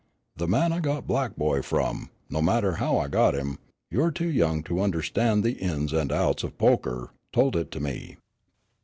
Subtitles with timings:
[0.35, 3.59] The man I got Black Boy from, no matter how I got him,
[3.91, 8.17] you're too young to understand the ins and outs of poker, told it to me."